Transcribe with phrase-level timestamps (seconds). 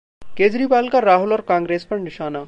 [0.37, 2.39] केजरीवाल का राहुल और कांग्रेस पर निशाना